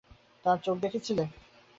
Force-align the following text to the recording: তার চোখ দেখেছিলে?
তার 0.45 0.57
চোখ 0.63 0.75
দেখেছিলে? 0.77 1.23